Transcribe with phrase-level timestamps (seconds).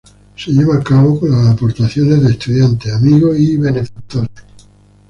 [0.35, 4.31] Se lleva a cabo con las aportaciones de estudiantes, amigos y benefactores.